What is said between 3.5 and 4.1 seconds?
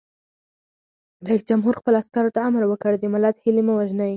مه وژنئ!